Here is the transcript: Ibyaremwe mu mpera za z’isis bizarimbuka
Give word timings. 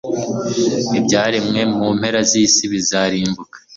Ibyaremwe 0.99 1.61
mu 1.75 1.87
mpera 1.97 2.21
za 2.23 2.27
z’isis 2.29 2.57
bizarimbuka 2.71 3.57